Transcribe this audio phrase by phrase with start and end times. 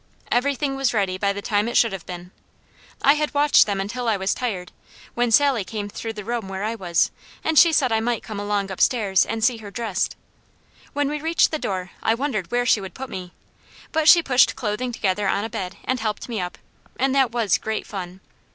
[0.31, 2.31] Everything was ready by the time it should have been.
[3.03, 4.71] I had watched them until I was tired,
[5.13, 7.11] when Sally came through the room where I was,
[7.43, 10.15] and she said I might come along upstairs and see her dressed.
[10.93, 13.31] When we reached the door I wondered where she would put me,
[13.91, 16.57] but she pushed clothing together on a bed, and helped me up,
[16.97, 18.21] and that was great fun.